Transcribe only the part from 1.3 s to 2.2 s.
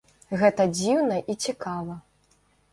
і цікава.